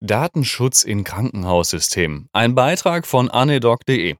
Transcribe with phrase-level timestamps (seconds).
[0.00, 2.28] Datenschutz in Krankenhaussystemen.
[2.32, 4.16] Ein Beitrag von anedoc.de.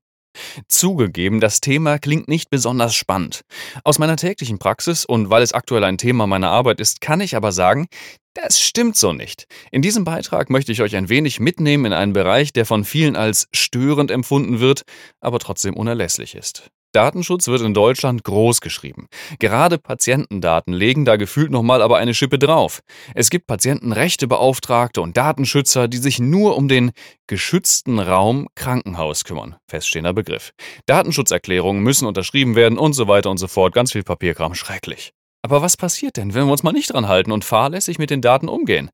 [0.68, 3.42] Zugegeben, das Thema klingt nicht besonders spannend.
[3.84, 7.36] Aus meiner täglichen Praxis und weil es aktuell ein Thema meiner Arbeit ist, kann ich
[7.36, 7.86] aber sagen,
[8.34, 9.46] das stimmt so nicht.
[9.70, 13.17] In diesem Beitrag möchte ich euch ein wenig mitnehmen in einen Bereich, der von vielen
[13.17, 14.83] als störend empfunden wird,
[15.21, 16.71] aber trotzdem unerlässlich ist.
[16.97, 19.09] Datenschutz wird in Deutschland groß geschrieben.
[19.39, 22.80] Gerade Patientendaten legen da gefühlt nochmal aber eine Schippe drauf.
[23.15, 26.93] Es gibt Patientenrechtebeauftragte und Datenschützer, die sich nur um den
[27.27, 29.56] geschützten Raum Krankenhaus kümmern.
[29.69, 30.53] Feststehender Begriff.
[30.87, 33.75] Datenschutzerklärungen müssen unterschrieben werden und so weiter und so fort.
[33.75, 35.12] Ganz viel Papierkram, schrecklich.
[35.42, 38.23] Aber was passiert denn, wenn wir uns mal nicht dran halten und fahrlässig mit den
[38.23, 38.89] Daten umgehen?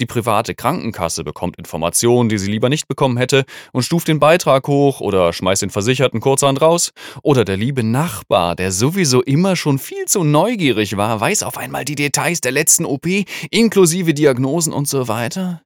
[0.00, 4.66] Die private Krankenkasse bekommt Informationen, die sie lieber nicht bekommen hätte, und stuft den Beitrag
[4.66, 6.92] hoch oder schmeißt den Versicherten kurzerhand raus.
[7.22, 11.84] Oder der liebe Nachbar, der sowieso immer schon viel zu neugierig war, weiß auf einmal
[11.84, 13.06] die Details der letzten OP,
[13.50, 15.60] inklusive Diagnosen und so weiter.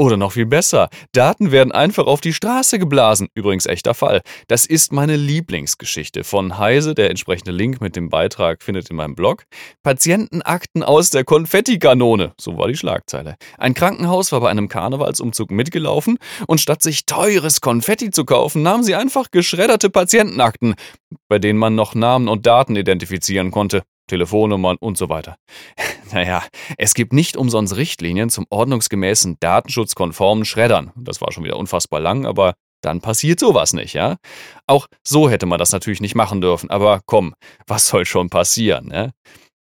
[0.00, 3.28] Oder noch viel besser, Daten werden einfach auf die Straße geblasen.
[3.34, 4.22] Übrigens echter Fall.
[4.48, 6.94] Das ist meine Lieblingsgeschichte von Heise.
[6.94, 9.44] Der entsprechende Link mit dem Beitrag findet in meinem Blog.
[9.82, 12.32] Patientenakten aus der Konfettikanone.
[12.40, 13.36] So war die Schlagzeile.
[13.58, 18.84] Ein Krankenhaus war bei einem Karnevalsumzug mitgelaufen und statt sich teures Konfetti zu kaufen, nahmen
[18.84, 20.76] sie einfach geschredderte Patientenakten,
[21.28, 23.82] bei denen man noch Namen und Daten identifizieren konnte.
[24.06, 25.36] Telefonnummern und so weiter.
[26.12, 26.42] Naja,
[26.78, 30.92] es gibt nicht umsonst Richtlinien zum ordnungsgemäßen datenschutzkonformen Schreddern.
[30.96, 34.16] Das war schon wieder unfassbar lang, aber dann passiert sowas nicht, ja?
[34.66, 37.34] Auch so hätte man das natürlich nicht machen dürfen, aber komm,
[37.66, 39.12] was soll schon passieren, ne?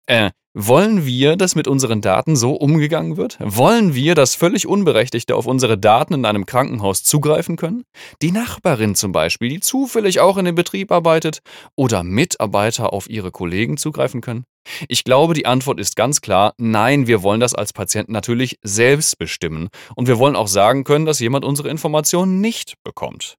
[0.07, 3.37] Äh, wollen wir, dass mit unseren Daten so umgegangen wird?
[3.41, 7.85] Wollen wir, dass völlig Unberechtigte auf unsere Daten in einem Krankenhaus zugreifen können?
[8.23, 11.41] Die Nachbarin zum Beispiel, die zufällig auch in dem Betrieb arbeitet
[11.77, 14.45] oder Mitarbeiter auf ihre Kollegen zugreifen können?
[14.89, 19.19] Ich glaube, die Antwort ist ganz klar, nein, wir wollen das als Patienten natürlich selbst
[19.19, 23.37] bestimmen und wir wollen auch sagen können, dass jemand unsere Informationen nicht bekommt.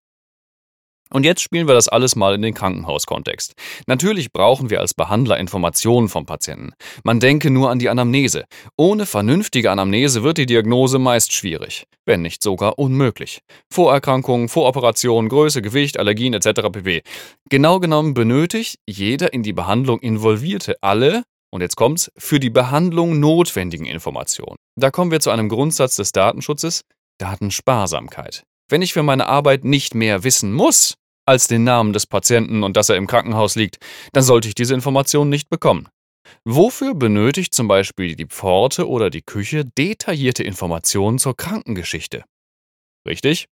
[1.12, 3.54] Und jetzt spielen wir das alles mal in den Krankenhauskontext.
[3.88, 6.74] Natürlich brauchen wir als Behandler Informationen vom Patienten.
[7.04, 8.46] Man denke nur an die Anamnese.
[8.78, 13.40] Ohne vernünftige Anamnese wird die Diagnose meist schwierig, wenn nicht sogar unmöglich.
[13.72, 16.70] Vorerkrankungen, Voroperationen, Größe, Gewicht, Allergien etc.
[16.72, 17.04] pp.
[17.50, 23.20] Genau genommen benötigt jeder in die Behandlung involvierte alle und jetzt kommt's, für die Behandlung
[23.20, 24.58] notwendigen Informationen.
[24.76, 26.82] Da kommen wir zu einem Grundsatz des Datenschutzes,
[27.20, 28.44] Datensparsamkeit.
[28.70, 30.96] Wenn ich für meine Arbeit nicht mehr wissen muss
[31.26, 33.78] als den Namen des Patienten und dass er im Krankenhaus liegt,
[34.14, 35.88] dann sollte ich diese Information nicht bekommen.
[36.44, 42.26] Wofür benötigt zum Beispiel die Pforte oder die Küche detaillierte Informationen zur Krankengeschichte?
[43.08, 43.48] Richtig?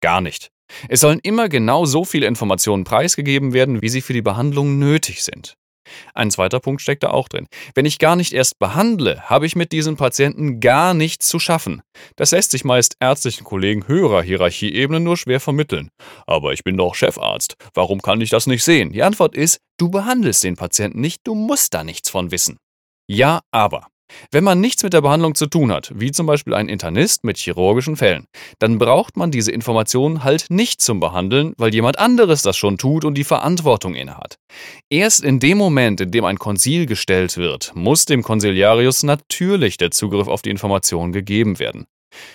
[0.00, 0.50] Gar nicht.
[0.88, 5.24] Es sollen immer genau so viele Informationen preisgegeben werden, wie sie für die Behandlung nötig
[5.24, 5.56] sind.
[6.14, 7.46] Ein zweiter Punkt steckt da auch drin.
[7.74, 11.82] Wenn ich gar nicht erst behandle, habe ich mit diesen Patienten gar nichts zu schaffen.
[12.16, 15.90] Das lässt sich meist ärztlichen Kollegen höherer Hierarchieebenen nur schwer vermitteln.
[16.26, 17.54] Aber ich bin doch Chefarzt.
[17.74, 18.92] Warum kann ich das nicht sehen?
[18.92, 22.58] Die Antwort ist, du behandelst den Patienten nicht, du musst da nichts von wissen.
[23.08, 23.89] Ja, aber.
[24.30, 27.38] Wenn man nichts mit der Behandlung zu tun hat, wie zum Beispiel ein Internist mit
[27.38, 28.26] chirurgischen Fällen,
[28.58, 33.04] dann braucht man diese Informationen halt nicht zum Behandeln, weil jemand anderes das schon tut
[33.04, 34.36] und die Verantwortung innehat.
[34.88, 39.90] Erst in dem Moment, in dem ein Konsil gestellt wird, muss dem Konsiliarius natürlich der
[39.90, 41.86] Zugriff auf die Informationen gegeben werden.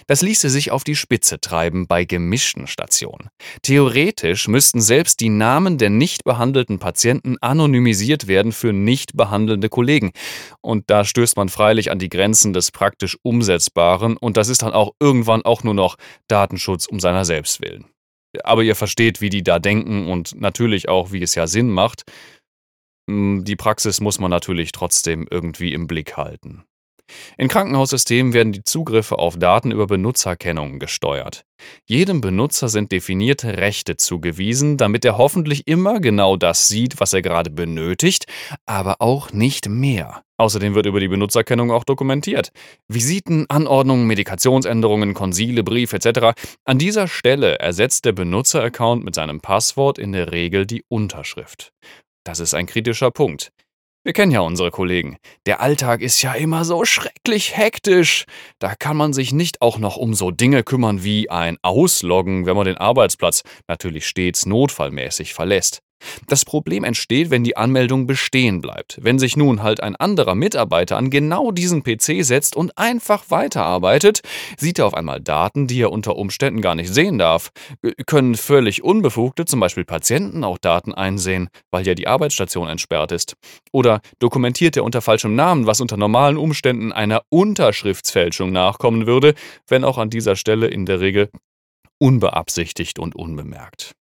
[0.08, 3.30] Das ließe sich auf die Spitze treiben bei gemischten Stationen.
[3.62, 10.12] Theoretisch müssten selbst die Namen der nicht behandelten Patienten anonymisiert werden für nicht behandelnde Kollegen.
[10.62, 14.74] Und da stößt man freilich an die Grenzen des praktisch Umsetzbaren und das ist dann
[14.74, 15.98] auch irgendwann auch nur noch
[16.28, 17.86] Datenschutz um seiner selbst willen.
[18.44, 22.04] Aber ihr versteht, wie die da denken und natürlich auch, wie es ja Sinn macht.
[23.10, 26.66] Hm, die Praxis muss man natürlich trotzdem irgendwie im Blick halten.
[27.38, 31.46] In Krankenhaussystemen werden die Zugriffe auf Daten über Benutzerkennung gesteuert.
[31.86, 37.22] Jedem Benutzer sind definierte Rechte zugewiesen, damit er hoffentlich immer genau das sieht, was er
[37.22, 38.26] gerade benötigt,
[38.66, 40.24] aber auch nicht mehr.
[40.38, 42.50] Außerdem wird über die Benutzerkennung auch dokumentiert.
[42.90, 46.40] Visiten, Anordnungen, Medikationsänderungen, Konsile, Briefe etc.
[46.66, 51.72] An dieser Stelle ersetzt der Benutzeraccount mit seinem Passwort in der Regel die Unterschrift.
[52.26, 53.52] Das ist ein kritischer Punkt.
[54.06, 55.18] Wir kennen ja unsere Kollegen.
[55.48, 58.26] Der Alltag ist ja immer so schrecklich hektisch.
[58.60, 62.56] Da kann man sich nicht auch noch um so Dinge kümmern wie ein Ausloggen, wenn
[62.56, 65.80] man den Arbeitsplatz natürlich stets notfallmäßig verlässt.
[66.28, 68.98] Das Problem entsteht, wenn die Anmeldung bestehen bleibt.
[69.02, 74.22] Wenn sich nun halt ein anderer Mitarbeiter an genau diesen PC setzt und einfach weiterarbeitet,
[74.58, 77.52] sieht er auf einmal Daten, die er unter Umständen gar nicht sehen darf.
[78.06, 83.36] Können völlig Unbefugte, zum Beispiel Patienten, auch Daten einsehen, weil ja die Arbeitsstation entsperrt ist.
[83.72, 89.34] Oder dokumentiert er unter falschem Namen, was unter normalen Umständen einer Unterschriftsfälschung nachkommen würde,
[89.68, 91.30] wenn auch an dieser Stelle in der Regel
[92.00, 93.96] unbeabsichtigt und unbemerkt.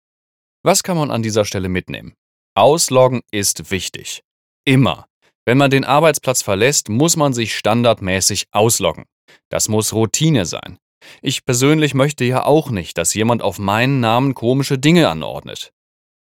[0.67, 2.15] Was kann man an dieser Stelle mitnehmen?
[2.55, 4.23] Ausloggen ist wichtig.
[4.65, 5.07] Immer.
[5.45, 9.05] Wenn man den Arbeitsplatz verlässt, muss man sich standardmäßig ausloggen.
[9.51, 10.79] Das muss Routine sein.
[11.21, 15.71] Ich persönlich möchte ja auch nicht, dass jemand auf meinen Namen komische Dinge anordnet.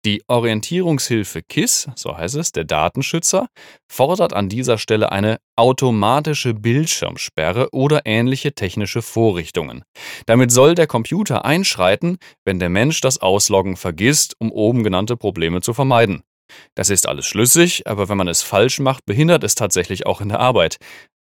[0.06, 3.48] Die Orientierungshilfe KISS, so heißt es, der Datenschützer,
[3.90, 9.84] fordert an dieser Stelle eine automatische Bildschirmsperre oder ähnliche technische Vorrichtungen.
[10.26, 15.62] Damit soll der Computer einschreiten, wenn der Mensch das Ausloggen vergisst, um oben genannte Probleme
[15.62, 16.24] zu vermeiden.
[16.76, 20.28] Das ist alles schlüssig, aber wenn man es falsch macht, behindert es tatsächlich auch in
[20.28, 20.80] der Arbeit.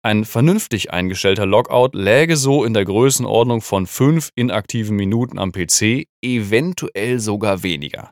[0.04, 6.08] Ein vernünftig eingestellter Logout läge so in der Größenordnung von fünf inaktiven Minuten am PC,
[6.22, 8.12] eventuell sogar weniger.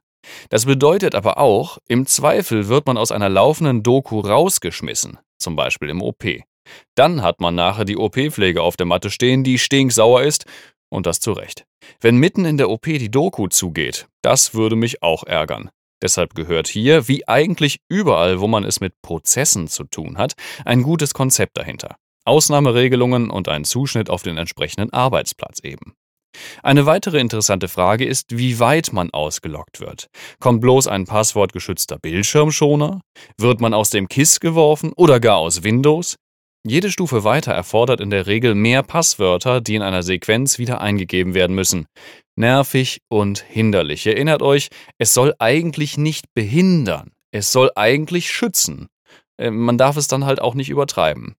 [0.50, 5.90] Das bedeutet aber auch, im Zweifel wird man aus einer laufenden Doku rausgeschmissen, zum Beispiel
[5.90, 6.24] im OP.
[6.96, 10.46] Dann hat man nachher die OP-Pflege auf der Matte stehen, die stinksauer ist,
[10.90, 11.66] und das zu Recht.
[12.00, 15.70] Wenn mitten in der OP die Doku zugeht, das würde mich auch ärgern.
[16.02, 20.34] Deshalb gehört hier, wie eigentlich überall, wo man es mit Prozessen zu tun hat,
[20.66, 21.96] ein gutes Konzept dahinter.
[22.26, 25.94] Ausnahmeregelungen und ein Zuschnitt auf den entsprechenden Arbeitsplatz eben.
[26.62, 30.08] Eine weitere interessante Frage ist, wie weit man ausgelockt wird.
[30.40, 33.02] Kommt bloß ein passwortgeschützter Bildschirmschoner?
[33.38, 36.16] Wird man aus dem KISS geworfen oder gar aus Windows?
[36.66, 41.34] Jede Stufe weiter erfordert in der Regel mehr Passwörter, die in einer Sequenz wieder eingegeben
[41.34, 41.88] werden müssen.
[42.38, 44.08] Nervig und hinderlich.
[44.08, 48.88] Erinnert euch, es soll eigentlich nicht behindern, es soll eigentlich schützen.
[49.38, 51.36] Äh, man darf es dann halt auch nicht übertreiben.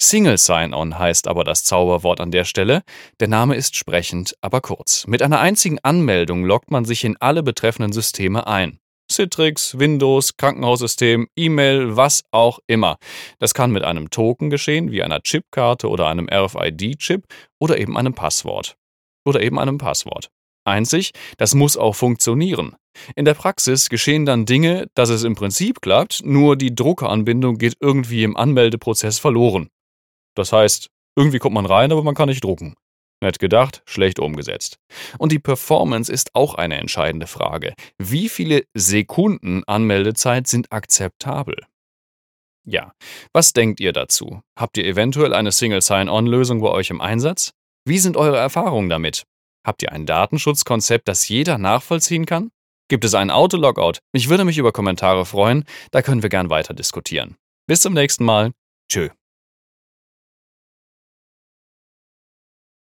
[0.00, 2.82] Single Sign-On heißt aber das Zauberwort an der Stelle.
[3.20, 5.06] Der Name ist sprechend, aber kurz.
[5.06, 8.78] Mit einer einzigen Anmeldung loggt man sich in alle betreffenden Systeme ein.
[9.10, 12.96] Citrix, Windows, Krankenhaussystem, E-Mail, was auch immer.
[13.38, 17.24] Das kann mit einem Token geschehen, wie einer Chipkarte oder einem RFID-Chip
[17.58, 18.76] oder eben einem Passwort.
[19.26, 20.30] Oder eben einem Passwort.
[20.64, 22.76] Einzig, das muss auch funktionieren.
[23.16, 27.76] In der Praxis geschehen dann Dinge, dass es im Prinzip klappt, nur die Druckeranbindung geht
[27.80, 29.68] irgendwie im Anmeldeprozess verloren.
[30.34, 32.74] Das heißt, irgendwie kommt man rein, aber man kann nicht drucken.
[33.20, 34.78] Nett gedacht, schlecht umgesetzt.
[35.18, 37.74] Und die Performance ist auch eine entscheidende Frage.
[37.98, 41.56] Wie viele Sekunden Anmeldezeit sind akzeptabel?
[42.66, 42.92] Ja,
[43.32, 44.40] was denkt ihr dazu?
[44.58, 47.52] Habt ihr eventuell eine Single Sign-On-Lösung bei euch im Einsatz?
[47.86, 49.24] Wie sind eure Erfahrungen damit?
[49.66, 52.50] Habt ihr ein Datenschutzkonzept, das jeder nachvollziehen kann?
[52.88, 53.94] Gibt es einen Autologout?
[54.12, 57.36] Ich würde mich über Kommentare freuen, da können wir gern weiter diskutieren.
[57.66, 58.52] Bis zum nächsten Mal.
[58.90, 59.08] Tschö.